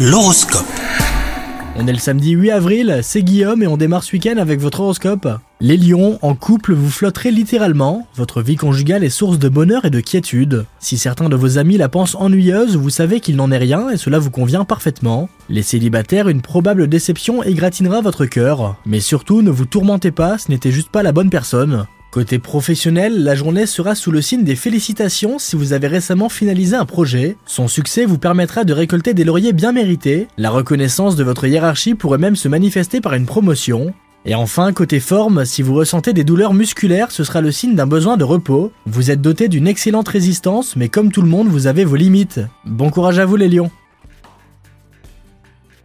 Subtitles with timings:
[0.00, 0.64] L'horoscope.
[1.74, 4.78] On est le samedi 8 avril, c'est Guillaume et on démarre ce week-end avec votre
[4.78, 5.26] horoscope.
[5.60, 8.06] Les lions, en couple, vous flotterez littéralement.
[8.14, 10.66] Votre vie conjugale est source de bonheur et de quiétude.
[10.78, 13.96] Si certains de vos amis la pensent ennuyeuse, vous savez qu'il n'en est rien et
[13.96, 15.28] cela vous convient parfaitement.
[15.48, 18.76] Les célibataires, une probable déception égratignera votre cœur.
[18.86, 21.88] Mais surtout, ne vous tourmentez pas, ce n'était juste pas la bonne personne.
[22.10, 26.74] Côté professionnel, la journée sera sous le signe des félicitations si vous avez récemment finalisé
[26.74, 27.36] un projet.
[27.44, 30.26] Son succès vous permettra de récolter des lauriers bien mérités.
[30.38, 33.92] La reconnaissance de votre hiérarchie pourrait même se manifester par une promotion.
[34.24, 37.86] Et enfin, côté forme, si vous ressentez des douleurs musculaires, ce sera le signe d'un
[37.86, 38.72] besoin de repos.
[38.86, 42.40] Vous êtes doté d'une excellente résistance, mais comme tout le monde, vous avez vos limites.
[42.64, 43.70] Bon courage à vous les lions